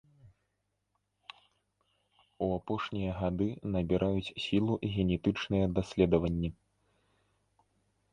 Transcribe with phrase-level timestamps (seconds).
[2.45, 6.49] У апошнія гады набіраюць сілу генетычныя даследаванні.